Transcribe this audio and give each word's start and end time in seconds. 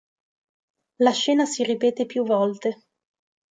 La 1.03 1.11
scena 1.11 1.45
si 1.45 1.63
ripete 1.63 2.07
più 2.07 2.23
volte. 2.25 2.85